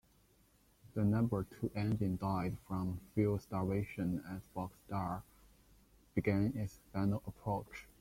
The 0.95 1.03
number 1.03 1.43
two 1.43 1.69
engine 1.75 2.17
died 2.17 2.57
from 2.67 2.99
fuel 3.13 3.37
starvation 3.37 4.17
as 4.27 4.41
"Bockscar" 4.57 5.21
began 6.15 6.53
its 6.57 6.79
final 6.91 7.21
approach. 7.27 7.85